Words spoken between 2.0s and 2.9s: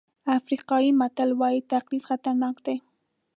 خطرناک دی.